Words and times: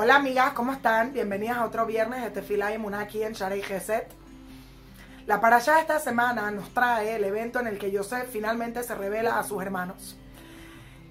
Hola 0.00 0.14
amigas, 0.14 0.52
¿cómo 0.52 0.72
están? 0.72 1.12
Bienvenidas 1.12 1.56
a 1.56 1.64
otro 1.64 1.84
viernes 1.84 2.22
de 2.22 2.30
Tefilá 2.30 2.72
y 2.72 3.22
en 3.24 3.32
Sharei 3.32 3.62
Geset. 3.62 4.06
La 5.26 5.40
parasha 5.40 5.74
de 5.74 5.80
esta 5.80 5.98
semana 5.98 6.52
nos 6.52 6.72
trae 6.72 7.16
el 7.16 7.24
evento 7.24 7.58
en 7.58 7.66
el 7.66 7.80
que 7.80 7.90
Yosef 7.90 8.30
finalmente 8.30 8.84
se 8.84 8.94
revela 8.94 9.40
a 9.40 9.42
sus 9.42 9.60
hermanos. 9.60 10.16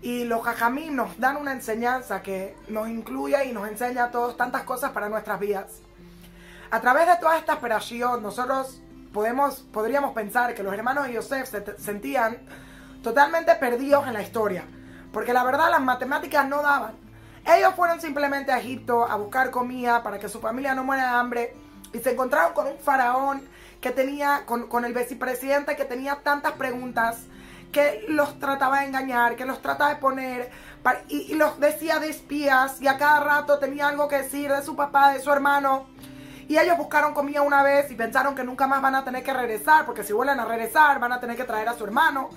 Y 0.02 0.24
los 0.24 0.42
jajamim 0.42 0.96
nos 0.96 1.20
dan 1.20 1.36
una 1.36 1.52
enseñanza 1.52 2.22
que 2.24 2.56
nos 2.70 2.88
incluye 2.88 3.44
y 3.44 3.52
nos 3.52 3.68
enseña 3.68 4.06
a 4.06 4.12
todos 4.12 4.38
tantas 4.38 4.64
cosas 4.64 4.92
para 4.92 5.10
nuestras 5.10 5.38
vidas. 5.38 5.82
A 6.72 6.80
través 6.80 7.08
de 7.08 7.18
toda 7.18 7.38
esta 7.38 7.56
operación, 7.56 8.24
nosotros 8.24 8.82
podemos, 9.12 9.66
podríamos 9.74 10.14
pensar 10.14 10.56
que 10.56 10.64
los 10.64 10.74
hermanos 10.74 11.08
de 11.08 11.14
Yosef 11.16 11.50
se 11.50 11.78
sentían 11.78 12.38
totalmente 13.04 13.54
perdidos 13.56 14.08
en 14.08 14.14
la 14.14 14.22
historia. 14.22 14.64
Porque 15.12 15.34
la 15.34 15.44
verdad 15.44 15.72
las 15.72 15.82
matemáticas 15.82 16.48
no 16.48 16.62
daban. 16.62 17.07
Ellos 17.48 17.74
fueron 17.76 18.02
simplemente 18.02 18.52
a 18.52 18.60
Egipto 18.60 19.10
a 19.10 19.16
buscar 19.16 19.52
comida 19.52 20.04
para 20.04 20.20
que 20.20 20.28
su 20.28 20.42
familia 20.42 20.76
no 20.76 20.84
muera 20.84 21.04
de 21.04 21.10
hambre. 21.10 21.54
Y 21.94 22.00
se 22.00 22.12
encontraron 22.12 22.52
con 22.54 22.68
un 22.68 22.78
faraón 22.78 23.42
que 23.80 23.92
tenía, 23.92 24.44
con, 24.46 24.84
el 24.84 24.94
vicepresidente 24.94 25.78
que 25.78 25.86
tenía 25.86 26.18
tantas 26.24 26.54
preguntas, 26.54 27.24
que 27.72 28.06
los 28.10 28.38
trataba 28.40 28.82
de 28.82 28.88
engañar, 28.88 29.38
que 29.38 29.46
los 29.46 29.62
trataba 29.62 29.92
de 29.92 29.96
poner, 29.96 30.52
y, 31.08 31.36
los 31.36 31.58
decía 31.60 32.00
de 32.00 32.10
espías, 32.10 32.82
y 32.82 32.88
a 32.88 32.98
cada 32.98 33.22
rato 33.22 33.60
tenía 33.60 33.88
algo 33.88 34.10
que 34.10 34.24
decir 34.24 34.52
de 34.52 34.62
su 34.62 34.76
papá, 34.76 35.14
de 35.14 35.22
su 35.22 35.32
hermano. 35.32 35.88
Y 36.50 36.58
ellos 36.58 36.78
buscaron 36.78 37.14
comida 37.14 37.42
una 37.44 37.64
vez 37.64 37.90
y 37.92 37.96
pensaron 37.96 38.36
que 38.36 38.44
nunca 38.44 38.68
más 38.68 38.82
van 38.82 38.96
a 38.96 39.06
tener 39.06 39.24
que 39.24 39.34
regresar, 39.34 39.86
porque 39.86 40.04
si 40.04 40.12
vuelven 40.12 40.40
a 40.40 40.46
regresar 40.46 41.00
van 41.00 41.14
a 41.14 41.20
tener 41.22 41.38
que 41.38 41.46
traer 41.46 41.70
a 41.70 41.76
su 41.76 41.86
hermano. 41.86 42.30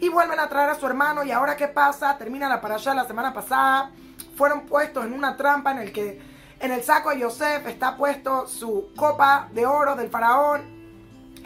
Y 0.00 0.08
vuelven 0.08 0.40
a 0.40 0.48
traer 0.48 0.70
a 0.70 0.74
su 0.74 0.86
hermano. 0.86 1.22
Y 1.22 1.32
ahora 1.32 1.56
qué 1.56 1.68
pasa? 1.68 2.16
Termina 2.18 2.48
la 2.48 2.60
para 2.60 2.78
la 2.78 3.04
semana 3.04 3.32
pasada. 3.32 3.90
Fueron 4.36 4.66
puestos 4.66 5.04
en 5.04 5.12
una 5.12 5.36
trampa 5.36 5.72
en 5.72 5.78
el 5.78 5.92
que 5.92 6.20
en 6.60 6.72
el 6.72 6.82
saco 6.82 7.10
de 7.10 7.18
Yosef 7.18 7.66
está 7.66 7.96
puesto 7.96 8.46
su 8.46 8.92
copa 8.96 9.48
de 9.52 9.66
oro 9.66 9.96
del 9.96 10.10
faraón. 10.10 10.62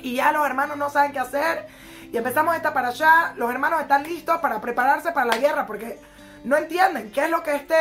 Y 0.00 0.16
ya 0.16 0.32
los 0.32 0.46
hermanos 0.46 0.76
no 0.76 0.90
saben 0.90 1.12
qué 1.12 1.18
hacer. 1.18 1.66
Y 2.12 2.16
empezamos 2.16 2.54
esta 2.54 2.72
para 2.72 2.88
allá. 2.88 3.34
Los 3.36 3.50
hermanos 3.50 3.80
están 3.80 4.04
listos 4.04 4.38
para 4.38 4.60
prepararse 4.60 5.12
para 5.12 5.26
la 5.26 5.38
guerra 5.38 5.66
porque 5.66 5.98
no 6.44 6.56
entienden 6.56 7.10
qué 7.10 7.24
es 7.24 7.30
lo 7.30 7.42
que 7.42 7.54
este 7.56 7.74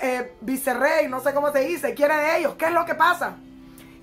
eh, 0.00 0.36
vicerrey, 0.40 1.08
no 1.08 1.20
sé 1.20 1.34
cómo 1.34 1.50
se 1.52 1.60
dice, 1.60 1.94
quiere 1.94 2.16
de 2.16 2.38
ellos. 2.38 2.54
¿Qué 2.54 2.66
es 2.66 2.72
lo 2.72 2.84
que 2.84 2.94
pasa? 2.94 3.36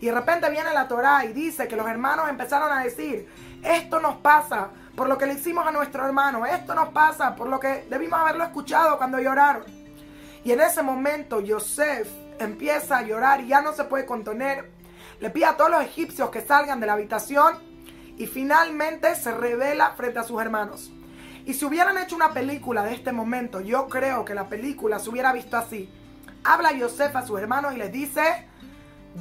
Y 0.01 0.05
de 0.05 0.11
repente 0.13 0.49
viene 0.49 0.73
la 0.73 0.87
Torah 0.87 1.25
y 1.25 1.33
dice 1.33 1.67
que 1.67 1.75
los 1.75 1.87
hermanos 1.87 2.29
empezaron 2.29 2.71
a 2.71 2.83
decir, 2.83 3.27
esto 3.63 3.99
nos 3.99 4.15
pasa 4.17 4.69
por 4.95 5.07
lo 5.07 5.17
que 5.17 5.25
le 5.25 5.33
hicimos 5.33 5.67
a 5.67 5.71
nuestro 5.71 6.05
hermano, 6.05 6.45
esto 6.45 6.73
nos 6.73 6.89
pasa 6.89 7.35
por 7.35 7.47
lo 7.47 7.59
que 7.59 7.85
debimos 7.89 8.19
haberlo 8.19 8.43
escuchado 8.43 8.97
cuando 8.97 9.19
lloraron. 9.19 9.78
Y 10.43 10.51
en 10.51 10.61
ese 10.61 10.81
momento 10.81 11.41
Yosef 11.41 12.07
empieza 12.39 12.99
a 12.99 13.01
llorar 13.03 13.41
y 13.41 13.47
ya 13.47 13.61
no 13.61 13.73
se 13.73 13.83
puede 13.83 14.05
contener. 14.05 14.71
Le 15.19 15.29
pide 15.29 15.45
a 15.45 15.57
todos 15.57 15.71
los 15.71 15.83
egipcios 15.83 16.29
que 16.29 16.41
salgan 16.41 16.79
de 16.79 16.87
la 16.87 16.93
habitación 16.93 17.59
y 18.17 18.25
finalmente 18.25 19.15
se 19.15 19.31
revela 19.31 19.91
frente 19.91 20.19
a 20.19 20.23
sus 20.23 20.41
hermanos. 20.41 20.91
Y 21.45 21.53
si 21.53 21.65
hubieran 21.65 21.97
hecho 21.97 22.15
una 22.15 22.33
película 22.33 22.83
de 22.83 22.93
este 22.93 23.11
momento, 23.11 23.59
yo 23.61 23.87
creo 23.87 24.23
que 24.23 24.35
la 24.35 24.49
película 24.49 24.99
se 24.99 25.09
hubiera 25.09 25.33
visto 25.33 25.57
así. 25.57 25.89
Habla 26.43 26.73
Yosef 26.73 27.15
a 27.15 27.25
sus 27.25 27.39
hermanos 27.39 27.73
y 27.73 27.77
les 27.77 27.91
dice, 27.91 28.45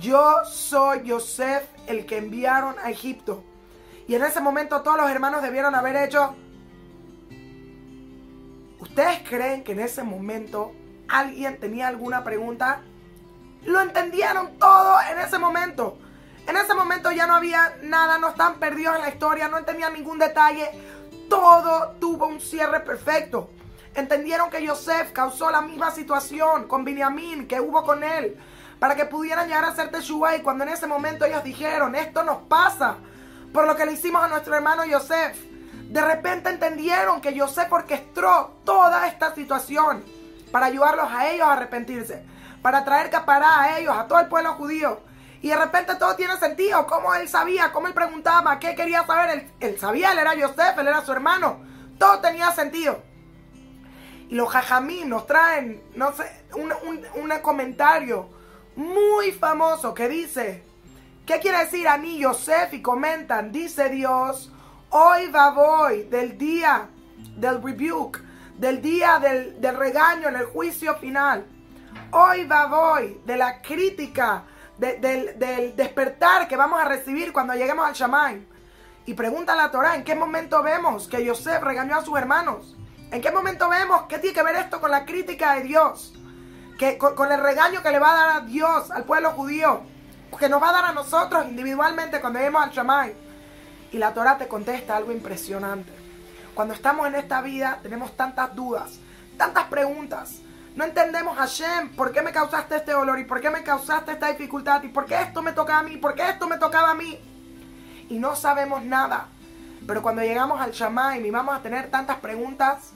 yo 0.01 0.45
soy 0.45 1.05
Yosef 1.05 1.65
el 1.87 2.07
que 2.07 2.19
enviaron 2.19 2.77
a 2.83 2.91
Egipto. 2.91 3.45
Y 4.07 4.15
en 4.15 4.25
ese 4.25 4.41
momento 4.41 4.83
todos 4.83 4.97
los 4.97 5.11
hermanos 5.11 5.43
debieron 5.43 5.75
haber 5.75 5.97
hecho... 5.97 6.37
¿Ustedes 8.81 9.21
creen 9.29 9.65
que 9.65 9.73
en 9.73 9.81
ese 9.81 10.03
momento 10.03 10.73
alguien 11.09 11.59
tenía 11.59 11.89
alguna 11.89 12.25
pregunta? 12.25 12.81
Lo 13.65 13.81
entendieron 13.81 14.59
todo 14.59 14.97
en 15.11 15.19
ese 15.19 15.39
momento. 15.39 15.99
En 16.47 16.57
ese 16.57 16.75
momento 16.75 17.11
ya 17.11 17.27
no 17.27 17.35
había 17.35 17.77
nada, 17.83 18.19
no 18.19 18.29
estaban 18.31 18.59
perdidos 18.59 18.97
en 18.97 19.03
la 19.03 19.09
historia, 19.11 19.49
no 19.49 19.59
entendían 19.59 19.93
ningún 19.93 20.19
detalle. 20.19 20.71
Todo 21.29 21.97
tuvo 22.01 22.27
un 22.27 22.41
cierre 22.41 22.81
perfecto. 22.81 23.51
Entendieron 23.95 24.49
que 24.49 24.65
Yosef 24.65 25.13
causó 25.13 25.51
la 25.51 25.61
misma 25.61 25.91
situación 25.91 26.67
con 26.67 26.85
Benjamín 26.85 27.47
que 27.47 27.61
hubo 27.61 27.83
con 27.83 28.03
él 28.03 28.39
para 28.79 28.95
que 28.95 29.07
pudieran 29.07 29.49
llegar 29.49 29.65
a 29.65 29.75
ser 29.75 29.91
Teshuvah 29.91 30.43
cuando 30.43 30.65
en 30.65 30.71
ese 30.71 30.87
momento 30.87 31.25
ellos 31.25 31.43
dijeron, 31.43 31.95
esto 31.95 32.23
nos 32.23 32.39
pasa 32.43 32.97
por 33.53 33.67
lo 33.67 33.77
que 33.77 33.85
le 33.85 33.93
hicimos 33.93 34.23
a 34.23 34.29
nuestro 34.29 34.55
hermano 34.55 34.85
Yosef. 34.85 35.37
De 35.89 36.01
repente 36.01 36.51
entendieron 36.51 37.21
que 37.21 37.35
Yosef 37.35 37.73
orquestó 37.73 38.61
toda 38.65 39.09
esta 39.09 39.35
situación 39.35 40.05
para 40.51 40.67
ayudarlos 40.67 41.11
a 41.11 41.31
ellos 41.31 41.47
a 41.47 41.53
arrepentirse, 41.53 42.25
para 42.63 42.85
traer 42.85 43.11
capará 43.11 43.63
a 43.63 43.79
ellos, 43.79 43.97
a 43.97 44.07
todo 44.07 44.21
el 44.21 44.29
pueblo 44.29 44.55
judío. 44.55 45.01
Y 45.41 45.49
de 45.49 45.57
repente 45.57 45.95
todo 45.95 46.17
tiene 46.17 46.37
sentido. 46.37 46.87
Cómo 46.87 47.15
él 47.15 47.29
sabía, 47.29 47.73
cómo 47.73 47.87
él 47.87 47.95
preguntaba, 47.95 48.59
qué 48.59 48.75
quería 48.75 49.07
saber. 49.07 49.51
Él, 49.61 49.79
sabía, 49.79 50.13
él 50.13 50.19
era 50.19 50.35
Yosef, 50.35 50.77
él 50.79 50.89
era 50.89 51.05
su 51.05 51.13
hermano. 51.13 51.61
Todo 51.99 52.21
tenía 52.21 52.51
sentido. 52.53 53.03
Y 54.29 54.35
los 54.35 54.49
jajamí 54.49 55.05
nos 55.05 55.27
traen, 55.27 55.83
no 55.95 56.13
sé, 56.13 56.25
un, 56.55 56.73
un, 57.15 57.39
comentario 57.41 58.29
muy 58.77 59.33
famoso 59.33 59.95
que 59.95 60.09
dice, 60.09 60.65
¿qué 61.25 61.39
quiere 61.39 61.59
decir 61.59 61.89
a 61.89 61.97
mí 61.97 62.19
Yosef? 62.19 62.75
Y 62.75 62.83
comentan, 62.83 63.53
dice 63.53 63.89
Dios, 63.89 64.53
hoy 64.91 65.29
va 65.31 65.51
voy 65.51 66.03
del 66.05 66.37
día 66.37 66.89
del 67.37 67.63
rebuke, 67.63 68.21
del 68.59 68.83
día 68.83 69.19
del, 69.19 69.61
del 69.61 69.77
regaño 69.77 70.29
en 70.29 70.37
el 70.37 70.47
juicio 70.47 70.95
final. 70.97 71.47
Hoy 72.11 72.45
va 72.45 72.67
voy 72.67 73.21
de 73.25 73.37
la 73.37 73.63
crítica 73.63 74.45
del, 74.79 75.75
despertar 75.77 76.47
que 76.49 76.57
vamos 76.57 76.81
a 76.81 76.85
recibir 76.85 77.33
cuando 77.33 77.55
lleguemos 77.55 77.87
al 77.87 77.95
Shamay. 77.95 78.47
Y 79.07 79.15
pregunta 79.15 79.55
la 79.55 79.71
Torah, 79.71 79.97
¿en 79.97 80.05
qué 80.05 80.15
momento 80.15 80.63
vemos 80.63 81.09
que 81.09 81.25
Yosef 81.25 81.63
regañó 81.63 81.97
a 81.97 82.05
sus 82.05 82.19
hermanos? 82.19 82.77
¿En 83.11 83.23
qué 83.23 83.31
momento 83.31 83.69
vemos 83.69 84.03
qué 84.09 84.19
tiene 84.19 84.35
que 84.35 84.43
ver 84.43 84.57
esto 84.57 84.81
con 84.81 84.91
la 84.91 85.05
crítica 85.05 85.55
de 85.55 85.63
Dios? 85.63 86.15
Que, 86.79 86.99
con, 86.99 87.33
el 87.33 87.41
regaño 87.41 87.83
que 87.83 87.91
le 87.91 87.99
va 87.99 88.13
a 88.13 88.27
dar 88.27 88.37
a 88.37 88.47
Dios, 88.47 88.91
al 88.91 89.05
pueblo 89.05 89.31
judío, 89.31 89.81
que 90.39 90.49
nos 90.49 90.63
va 90.63 90.69
a 90.69 90.73
dar 90.73 90.85
a 90.85 90.93
nosotros 90.93 91.47
individualmente 91.47 92.21
cuando 92.21 92.39
lleguemos 92.39 92.63
al 92.63 92.71
Shamay. 92.71 93.15
Y 93.93 93.99
la 93.99 94.13
Torah 94.13 94.37
te 94.37 94.47
contesta 94.47 94.97
algo 94.97 95.11
impresionante. 95.11 96.08
Cuando 96.59 96.75
estamos 96.75 97.07
en 97.07 97.15
esta 97.15 97.41
vida 97.41 97.79
tenemos 97.85 98.17
tantas 98.17 98.53
dudas, 98.53 98.99
tantas 99.37 99.67
preguntas, 99.67 100.41
no 100.75 100.83
entendemos, 100.85 101.39
Hashem, 101.39 101.95
¿por 101.95 102.11
qué 102.11 102.21
me 102.21 102.33
causaste 102.33 102.75
este 102.75 102.91
dolor? 102.91 103.21
¿Y 103.21 103.25
por 103.27 103.41
qué 103.41 103.49
me 103.49 103.63
causaste 103.63 104.11
esta 104.11 104.27
dificultad? 104.27 104.83
¿Y 104.83 104.89
por 104.89 105.07
qué 105.07 105.23
esto 105.23 105.41
me 105.41 105.53
toca 105.53 105.79
a 105.79 105.85
mí? 105.85 105.99
¿Por 105.99 106.17
qué 106.17 106.29
esto 106.29 106.49
me 106.49 106.59
tocaba 106.59 106.91
a 106.91 106.95
mí? 106.97 107.17
Y 108.09 108.19
no 108.19 108.35
sabemos 108.35 108.85
nada. 108.85 109.29
Pero 109.87 110.03
cuando 110.03 110.21
llegamos 110.23 110.61
al 110.61 110.73
Shammai 110.73 111.25
y 111.25 111.31
vamos 111.31 111.55
a 111.55 111.63
tener 111.63 111.93
tantas 111.93 112.17
preguntas, 112.17 112.91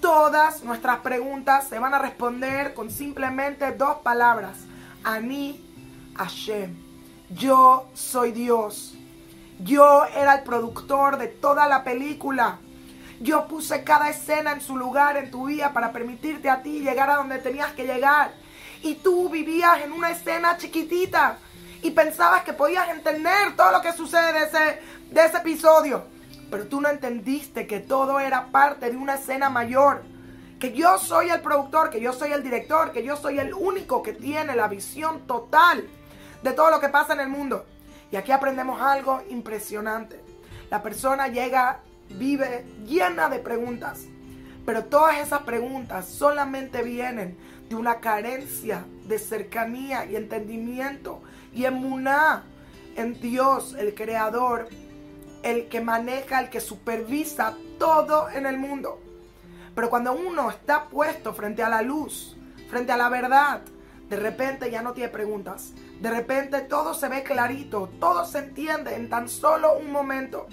todas 0.00 0.64
nuestras 0.64 0.98
preguntas 0.98 1.68
se 1.68 1.78
van 1.78 1.94
a 1.94 2.00
responder 2.00 2.74
con 2.74 2.90
simplemente 2.90 3.70
dos 3.70 3.98
palabras. 3.98 4.64
Ani, 5.04 5.64
Hashem. 6.16 6.74
Yo 7.30 7.86
soy 7.94 8.32
Dios. 8.32 8.94
Yo 9.60 10.06
era 10.06 10.34
el 10.34 10.42
productor 10.42 11.18
de 11.18 11.28
toda 11.28 11.68
la 11.68 11.84
película. 11.84 12.58
Yo 13.20 13.48
puse 13.48 13.82
cada 13.82 14.10
escena 14.10 14.52
en 14.52 14.60
su 14.60 14.76
lugar 14.76 15.16
en 15.16 15.30
tu 15.30 15.46
vida 15.46 15.72
para 15.72 15.92
permitirte 15.92 16.50
a 16.50 16.62
ti 16.62 16.80
llegar 16.80 17.08
a 17.10 17.16
donde 17.16 17.38
tenías 17.38 17.72
que 17.72 17.86
llegar. 17.86 18.32
Y 18.82 18.96
tú 18.96 19.30
vivías 19.30 19.80
en 19.82 19.92
una 19.92 20.10
escena 20.10 20.58
chiquitita 20.58 21.38
y 21.82 21.90
pensabas 21.92 22.42
que 22.44 22.52
podías 22.52 22.88
entender 22.90 23.56
todo 23.56 23.72
lo 23.72 23.80
que 23.80 23.92
sucede 23.92 24.32
de 24.32 24.44
ese, 24.44 24.80
de 25.10 25.24
ese 25.24 25.38
episodio. 25.38 26.04
Pero 26.50 26.66
tú 26.66 26.80
no 26.80 26.88
entendiste 26.88 27.66
que 27.66 27.80
todo 27.80 28.20
era 28.20 28.46
parte 28.52 28.90
de 28.90 28.96
una 28.96 29.14
escena 29.14 29.48
mayor. 29.48 30.02
Que 30.60 30.72
yo 30.72 30.98
soy 30.98 31.30
el 31.30 31.40
productor, 31.40 31.90
que 31.90 32.00
yo 32.00 32.12
soy 32.12 32.32
el 32.32 32.42
director, 32.42 32.92
que 32.92 33.02
yo 33.02 33.16
soy 33.16 33.38
el 33.38 33.54
único 33.54 34.02
que 34.02 34.12
tiene 34.12 34.54
la 34.54 34.68
visión 34.68 35.26
total 35.26 35.86
de 36.42 36.52
todo 36.52 36.70
lo 36.70 36.80
que 36.80 36.88
pasa 36.88 37.14
en 37.14 37.20
el 37.20 37.28
mundo. 37.28 37.66
Y 38.10 38.16
aquí 38.16 38.30
aprendemos 38.30 38.80
algo 38.80 39.22
impresionante. 39.30 40.20
La 40.70 40.82
persona 40.82 41.28
llega 41.28 41.80
vive 42.10 42.64
llena 42.84 43.28
de 43.28 43.38
preguntas. 43.38 44.06
Pero 44.64 44.84
todas 44.84 45.18
esas 45.18 45.42
preguntas 45.42 46.06
solamente 46.06 46.82
vienen 46.82 47.36
de 47.68 47.76
una 47.76 48.00
carencia 48.00 48.84
de 49.06 49.18
cercanía 49.18 50.06
y 50.06 50.16
entendimiento 50.16 51.22
y 51.52 51.64
emuná 51.64 52.44
en 52.96 53.20
Dios, 53.20 53.74
el 53.78 53.94
creador, 53.94 54.68
el 55.42 55.68
que 55.68 55.80
maneja, 55.80 56.40
el 56.40 56.50
que 56.50 56.60
supervisa 56.60 57.54
todo 57.78 58.28
en 58.30 58.46
el 58.46 58.58
mundo. 58.58 59.00
Pero 59.74 59.90
cuando 59.90 60.12
uno 60.12 60.50
está 60.50 60.88
puesto 60.88 61.34
frente 61.34 61.62
a 61.62 61.68
la 61.68 61.82
luz, 61.82 62.36
frente 62.70 62.92
a 62.92 62.96
la 62.96 63.08
verdad, 63.08 63.60
de 64.08 64.16
repente 64.16 64.70
ya 64.70 64.82
no 64.82 64.92
tiene 64.92 65.10
preguntas. 65.10 65.72
De 66.00 66.10
repente 66.10 66.60
todo 66.62 66.94
se 66.94 67.08
ve 67.08 67.22
clarito, 67.22 67.90
todo 68.00 68.24
se 68.24 68.38
entiende 68.38 68.94
en 68.94 69.08
tan 69.08 69.28
solo 69.28 69.76
un 69.78 69.90
momento. 69.90 70.46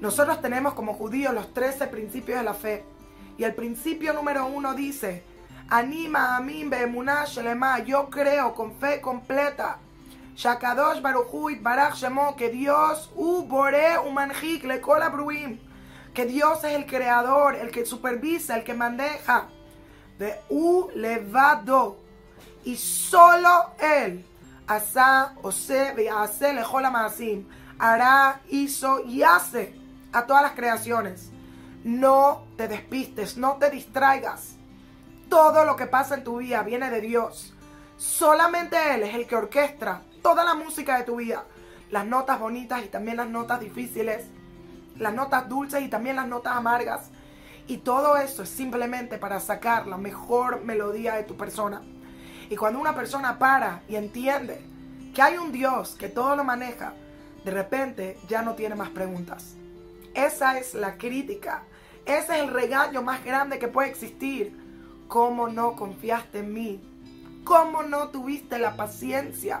Nosotros 0.00 0.42
tenemos 0.42 0.74
como 0.74 0.94
judíos 0.94 1.32
los 1.32 1.54
13 1.54 1.86
principios 1.86 2.38
de 2.38 2.44
la 2.44 2.54
fe. 2.54 2.84
Y 3.38 3.44
el 3.44 3.54
principio 3.54 4.12
número 4.12 4.46
uno 4.46 4.74
dice, 4.74 5.22
Anima 5.68 6.36
a 6.36 6.40
mí, 6.40 6.68
shelema. 7.26 7.80
Yo 7.80 8.08
creo 8.08 8.54
con 8.54 8.72
fe 8.76 9.00
completa. 9.00 9.78
Shakadosh 10.36 11.00
Baruchu 11.00 11.60
Barach 11.60 11.94
Shemo, 11.94 12.36
que 12.36 12.50
Dios, 12.50 13.10
u 13.16 13.42
bore 13.42 13.98
umanjik 13.98 14.64
le 14.64 14.80
kola 14.80 15.08
bruim. 15.08 15.58
Que 16.14 16.26
Dios 16.26 16.62
es 16.64 16.74
el 16.74 16.86
creador, 16.86 17.56
el 17.56 17.70
que 17.70 17.84
supervisa, 17.86 18.56
el 18.56 18.64
que 18.64 18.74
maneja. 18.74 19.48
De 20.18 20.40
u 20.50 20.88
levado. 20.94 21.98
Y 22.64 22.76
solo 22.76 23.70
Él. 23.80 24.24
Asa, 24.66 25.34
ose, 25.42 25.94
hace 26.14 26.52
lejola 26.52 26.90
maasim. 26.90 27.46
Hará, 27.78 28.40
hizo 28.48 29.04
y 29.04 29.22
hace 29.22 29.85
a 30.12 30.26
todas 30.26 30.42
las 30.42 30.52
creaciones. 30.52 31.30
No 31.84 32.44
te 32.56 32.68
despistes, 32.68 33.36
no 33.36 33.56
te 33.56 33.70
distraigas. 33.70 34.56
Todo 35.28 35.64
lo 35.64 35.76
que 35.76 35.86
pasa 35.86 36.14
en 36.14 36.24
tu 36.24 36.38
vida 36.38 36.62
viene 36.62 36.90
de 36.90 37.00
Dios. 37.00 37.54
Solamente 37.96 38.76
Él 38.94 39.02
es 39.04 39.14
el 39.14 39.26
que 39.26 39.36
orquestra 39.36 40.02
toda 40.22 40.44
la 40.44 40.54
música 40.54 40.98
de 40.98 41.04
tu 41.04 41.16
vida. 41.16 41.44
Las 41.90 42.06
notas 42.06 42.40
bonitas 42.40 42.84
y 42.84 42.88
también 42.88 43.16
las 43.16 43.28
notas 43.28 43.60
difíciles. 43.60 44.26
Las 44.96 45.14
notas 45.14 45.48
dulces 45.48 45.82
y 45.82 45.88
también 45.88 46.16
las 46.16 46.26
notas 46.26 46.56
amargas. 46.56 47.10
Y 47.68 47.78
todo 47.78 48.16
eso 48.16 48.42
es 48.42 48.48
simplemente 48.48 49.18
para 49.18 49.40
sacar 49.40 49.86
la 49.86 49.96
mejor 49.96 50.62
melodía 50.64 51.14
de 51.14 51.24
tu 51.24 51.36
persona. 51.36 51.82
Y 52.48 52.56
cuando 52.56 52.78
una 52.78 52.94
persona 52.94 53.38
para 53.38 53.82
y 53.88 53.96
entiende 53.96 54.64
que 55.14 55.22
hay 55.22 55.36
un 55.36 55.50
Dios 55.50 55.96
que 55.98 56.08
todo 56.08 56.36
lo 56.36 56.44
maneja, 56.44 56.94
de 57.44 57.50
repente 57.50 58.18
ya 58.28 58.42
no 58.42 58.54
tiene 58.54 58.74
más 58.74 58.90
preguntas. 58.90 59.56
Esa 60.16 60.58
es 60.58 60.72
la 60.72 60.96
crítica. 60.96 61.64
Ese 62.06 62.36
es 62.36 62.42
el 62.42 62.48
regaño 62.48 63.02
más 63.02 63.22
grande 63.22 63.58
que 63.58 63.68
puede 63.68 63.90
existir. 63.90 64.50
¿Cómo 65.08 65.48
no 65.48 65.76
confiaste 65.76 66.38
en 66.38 66.54
mí? 66.54 66.80
¿Cómo 67.44 67.82
no 67.82 68.08
tuviste 68.08 68.58
la 68.58 68.76
paciencia 68.76 69.60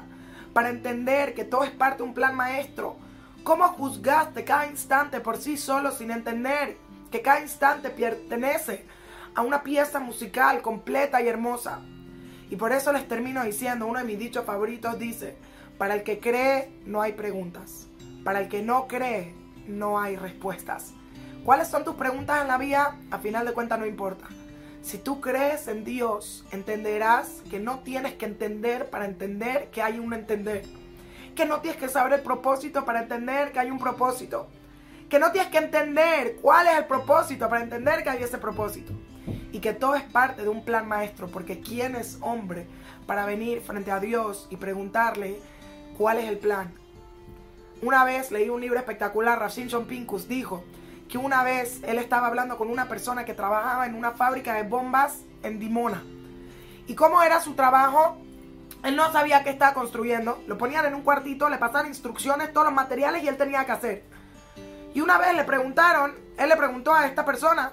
para 0.54 0.70
entender 0.70 1.34
que 1.34 1.44
todo 1.44 1.62
es 1.62 1.72
parte 1.72 1.98
de 1.98 2.04
un 2.04 2.14
plan 2.14 2.34
maestro? 2.34 2.96
¿Cómo 3.44 3.68
juzgaste 3.68 4.44
cada 4.44 4.66
instante 4.66 5.20
por 5.20 5.36
sí 5.36 5.58
solo 5.58 5.92
sin 5.92 6.10
entender 6.10 6.78
que 7.10 7.20
cada 7.20 7.42
instante 7.42 7.90
pertenece 7.90 8.86
a 9.34 9.42
una 9.42 9.62
pieza 9.62 10.00
musical 10.00 10.62
completa 10.62 11.20
y 11.20 11.28
hermosa? 11.28 11.82
Y 12.48 12.56
por 12.56 12.72
eso 12.72 12.94
les 12.94 13.06
termino 13.06 13.44
diciendo, 13.44 13.86
uno 13.86 13.98
de 13.98 14.06
mis 14.06 14.18
dichos 14.18 14.46
favoritos 14.46 14.98
dice, 14.98 15.36
para 15.76 15.94
el 15.94 16.02
que 16.02 16.18
cree 16.18 16.70
no 16.86 17.02
hay 17.02 17.12
preguntas, 17.12 17.88
para 18.24 18.40
el 18.40 18.48
que 18.48 18.62
no 18.62 18.88
cree 18.88 19.34
no 19.68 19.98
hay 19.98 20.16
respuestas. 20.16 20.92
¿Cuáles 21.44 21.68
son 21.68 21.84
tus 21.84 21.94
preguntas 21.94 22.42
en 22.42 22.48
la 22.48 22.58
vida? 22.58 22.96
A 23.10 23.18
final 23.18 23.46
de 23.46 23.52
cuentas 23.52 23.78
no 23.78 23.86
importa. 23.86 24.26
Si 24.82 24.98
tú 24.98 25.20
crees 25.20 25.68
en 25.68 25.84
Dios, 25.84 26.44
entenderás 26.52 27.42
que 27.50 27.58
no 27.58 27.80
tienes 27.80 28.14
que 28.14 28.26
entender 28.26 28.90
para 28.90 29.04
entender 29.04 29.68
que 29.70 29.82
hay 29.82 29.98
un 29.98 30.12
entender. 30.12 30.64
Que 31.34 31.44
no 31.44 31.60
tienes 31.60 31.80
que 31.80 31.88
saber 31.88 32.12
el 32.14 32.20
propósito 32.20 32.84
para 32.84 33.00
entender 33.00 33.52
que 33.52 33.58
hay 33.58 33.70
un 33.70 33.78
propósito. 33.78 34.48
Que 35.08 35.18
no 35.18 35.32
tienes 35.32 35.50
que 35.50 35.58
entender 35.58 36.36
cuál 36.40 36.66
es 36.68 36.78
el 36.78 36.86
propósito 36.86 37.48
para 37.48 37.62
entender 37.62 38.02
que 38.02 38.10
hay 38.10 38.22
ese 38.22 38.38
propósito. 38.38 38.92
Y 39.52 39.60
que 39.60 39.72
todo 39.72 39.96
es 39.96 40.04
parte 40.04 40.42
de 40.42 40.48
un 40.48 40.64
plan 40.64 40.86
maestro. 40.88 41.28
Porque 41.28 41.60
¿quién 41.60 41.96
es 41.96 42.18
hombre 42.20 42.66
para 43.06 43.26
venir 43.26 43.60
frente 43.60 43.90
a 43.90 44.00
Dios 44.00 44.46
y 44.50 44.56
preguntarle 44.56 45.40
cuál 45.96 46.18
es 46.18 46.28
el 46.28 46.38
plan? 46.38 46.72
Una 47.82 48.04
vez 48.04 48.30
leí 48.30 48.48
un 48.48 48.62
libro 48.62 48.78
espectacular, 48.78 49.38
Rashid 49.38 49.74
Pincus 49.86 50.28
dijo 50.28 50.64
que 51.10 51.18
una 51.18 51.44
vez 51.44 51.82
él 51.82 51.98
estaba 51.98 52.26
hablando 52.26 52.56
con 52.56 52.70
una 52.70 52.88
persona 52.88 53.26
que 53.26 53.34
trabajaba 53.34 53.86
en 53.86 53.94
una 53.94 54.12
fábrica 54.12 54.54
de 54.54 54.62
bombas 54.62 55.20
en 55.42 55.58
Dimona. 55.58 56.02
¿Y 56.86 56.94
cómo 56.94 57.22
era 57.22 57.40
su 57.40 57.54
trabajo? 57.54 58.16
Él 58.82 58.96
no 58.96 59.12
sabía 59.12 59.44
qué 59.44 59.50
estaba 59.50 59.74
construyendo. 59.74 60.42
Lo 60.46 60.56
ponían 60.56 60.86
en 60.86 60.94
un 60.94 61.02
cuartito, 61.02 61.50
le 61.50 61.58
pasaban 61.58 61.86
instrucciones, 61.86 62.50
todos 62.52 62.66
los 62.66 62.74
materiales 62.74 63.22
y 63.22 63.28
él 63.28 63.36
tenía 63.36 63.66
que 63.66 63.72
hacer. 63.72 64.04
Y 64.94 65.02
una 65.02 65.18
vez 65.18 65.34
le 65.34 65.44
preguntaron, 65.44 66.14
él 66.38 66.48
le 66.48 66.56
preguntó 66.56 66.94
a 66.94 67.06
esta 67.06 67.26
persona, 67.26 67.72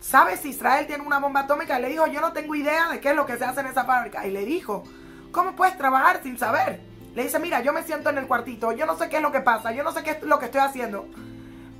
¿sabes 0.00 0.40
si 0.40 0.48
Israel 0.48 0.86
tiene 0.86 1.04
una 1.04 1.18
bomba 1.18 1.40
atómica? 1.40 1.78
Y 1.78 1.82
le 1.82 1.88
dijo, 1.90 2.06
yo 2.06 2.22
no 2.22 2.32
tengo 2.32 2.54
idea 2.54 2.88
de 2.88 3.00
qué 3.00 3.10
es 3.10 3.16
lo 3.16 3.26
que 3.26 3.36
se 3.36 3.44
hace 3.44 3.60
en 3.60 3.66
esa 3.66 3.84
fábrica. 3.84 4.26
Y 4.26 4.30
le 4.30 4.46
dijo, 4.46 4.82
¿cómo 5.30 5.54
puedes 5.54 5.76
trabajar 5.76 6.22
sin 6.22 6.38
saber? 6.38 6.95
Le 7.16 7.24
dice, 7.24 7.40
mira, 7.40 7.62
yo 7.62 7.72
me 7.72 7.82
siento 7.82 8.10
en 8.10 8.18
el 8.18 8.28
cuartito, 8.28 8.70
yo 8.70 8.86
no 8.86 8.96
sé 8.96 9.08
qué 9.08 9.16
es 9.16 9.22
lo 9.22 9.32
que 9.32 9.40
pasa, 9.40 9.72
yo 9.72 9.82
no 9.82 9.90
sé 9.90 10.04
qué 10.04 10.12
es 10.12 10.22
lo 10.22 10.38
que 10.38 10.44
estoy 10.44 10.60
haciendo 10.60 11.08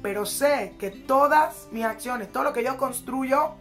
pero 0.06 0.24
sé 0.24 0.76
que 0.78 0.92
todas 0.92 1.66
mis 1.72 1.84
acciones, 1.84 2.30
todo 2.30 2.44
lo 2.44 2.52
que 2.52 2.62
yo 2.62 2.76
construyo, 2.76 3.54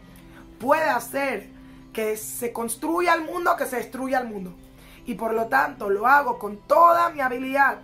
puede 0.59 0.87
hacer 0.87 1.49
que 1.91 2.17
se 2.17 2.53
construya 2.53 3.15
el 3.15 3.23
mundo, 3.23 3.55
que 3.57 3.65
se 3.65 3.77
destruya 3.77 4.19
el 4.19 4.27
mundo. 4.27 4.53
Y 5.07 5.15
por 5.15 5.33
lo 5.33 5.47
tanto 5.47 5.89
lo 5.89 6.05
hago 6.05 6.37
con 6.37 6.57
toda 6.57 7.09
mi 7.09 7.21
habilidad 7.21 7.79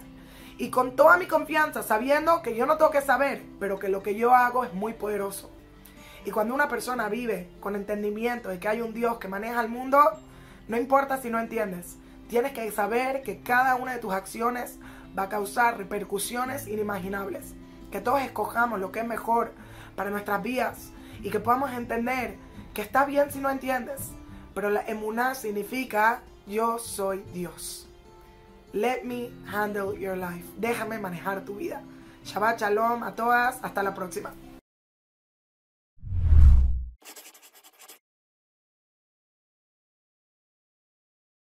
y 0.60 0.70
con 0.70 0.96
toda 0.96 1.18
mi 1.18 1.26
confianza, 1.26 1.82
sabiendo 1.82 2.44
que 2.44 2.56
yo 2.56 2.68
no 2.68 2.78
tengo 2.78 2.92
que 2.92 3.02
saber, 3.02 3.42
pero 3.60 3.80
que 3.80 3.90
lo 3.90 4.04
que 4.04 4.14
yo 4.14 4.36
hago 4.36 4.64
es 4.64 4.74
muy 4.76 4.94
poderoso. 4.94 5.50
Y 6.24 6.30
cuando 6.30 6.54
una 6.54 6.70
persona 6.70 7.10
vive 7.10 7.50
con 7.62 7.76
entendimiento 7.76 8.50
de 8.50 8.60
que 8.60 8.68
hay 8.68 8.82
un 8.82 8.94
Dios 8.94 9.18
que 9.18 9.28
maneja 9.28 9.60
el 9.60 9.70
mundo, 9.70 10.00
no 10.68 10.78
importa 10.78 11.20
si 11.20 11.32
no 11.32 11.40
entiendes, 11.40 11.98
tienes 12.32 12.54
que 12.54 12.72
saber 12.72 13.24
que 13.24 13.42
cada 13.42 13.76
una 13.76 13.92
de 13.92 14.00
tus 14.00 14.14
acciones 14.14 14.80
va 15.20 15.24
a 15.24 15.30
causar 15.30 15.78
repercusiones 15.78 16.66
inimaginables 16.66 17.56
que 17.92 18.00
todos 18.00 18.22
escojamos 18.22 18.80
lo 18.80 18.94
que 18.94 19.02
es 19.02 19.06
mejor 19.06 19.52
para 19.98 20.10
nuestras 20.10 20.42
vidas 20.42 20.94
y 21.22 21.30
que 21.30 21.42
podamos 21.42 21.74
entender 21.74 22.38
que 22.74 22.82
está 22.82 23.04
bien 23.04 23.30
si 23.34 23.40
no 23.40 23.50
entiendes, 23.50 24.12
pero 24.56 24.70
la 24.70 24.82
emuná 24.88 25.36
significa 25.36 26.22
yo 26.48 26.80
soy 26.80 27.22
Dios. 27.34 27.90
Let 28.72 29.04
me 29.04 29.32
handle 29.52 30.00
your 30.00 30.16
life. 30.16 30.48
Déjame 30.58 31.00
manejar 31.00 31.44
tu 31.44 31.56
vida. 31.56 31.82
Shabbat 32.24 32.62
shalom 32.62 33.04
a 33.04 33.14
todas. 33.14 33.60
Hasta 33.62 33.84
la 33.84 33.94
próxima. 33.94 34.32